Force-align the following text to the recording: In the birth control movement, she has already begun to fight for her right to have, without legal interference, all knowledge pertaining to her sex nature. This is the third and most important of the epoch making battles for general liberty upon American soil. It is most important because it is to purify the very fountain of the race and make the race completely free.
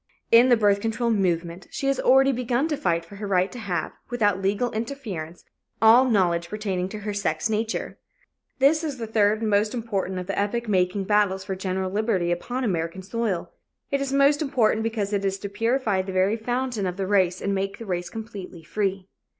In 0.31 0.49
the 0.49 0.57
birth 0.57 0.79
control 0.81 1.11
movement, 1.11 1.67
she 1.69 1.85
has 1.85 1.99
already 1.99 2.31
begun 2.31 2.67
to 2.69 2.75
fight 2.75 3.05
for 3.05 3.17
her 3.17 3.27
right 3.27 3.51
to 3.51 3.59
have, 3.59 3.91
without 4.09 4.41
legal 4.41 4.71
interference, 4.71 5.45
all 5.79 6.09
knowledge 6.09 6.49
pertaining 6.49 6.89
to 6.89 6.99
her 7.01 7.13
sex 7.13 7.51
nature. 7.51 7.99
This 8.57 8.83
is 8.83 8.97
the 8.97 9.05
third 9.05 9.41
and 9.41 9.49
most 9.51 9.75
important 9.75 10.17
of 10.17 10.25
the 10.25 10.39
epoch 10.39 10.67
making 10.67 11.03
battles 11.03 11.43
for 11.43 11.55
general 11.55 11.91
liberty 11.91 12.31
upon 12.31 12.63
American 12.63 13.03
soil. 13.03 13.51
It 13.91 14.01
is 14.01 14.11
most 14.11 14.41
important 14.41 14.81
because 14.81 15.13
it 15.13 15.23
is 15.23 15.37
to 15.37 15.49
purify 15.49 16.01
the 16.01 16.13
very 16.13 16.35
fountain 16.35 16.87
of 16.87 16.97
the 16.97 17.05
race 17.05 17.39
and 17.39 17.53
make 17.53 17.77
the 17.77 17.85
race 17.85 18.09
completely 18.09 18.63
free. 18.63 19.07